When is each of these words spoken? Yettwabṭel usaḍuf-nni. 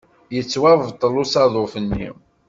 Yettwabṭel 0.35 1.13
usaḍuf-nni. 1.23 2.09